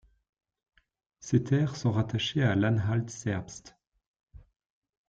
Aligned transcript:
Ses 1.19 1.43
terres 1.43 1.75
sont 1.75 1.91
rattachées 1.91 2.41
à 2.41 2.55
l'Anhalt-Zerbst. 2.55 3.77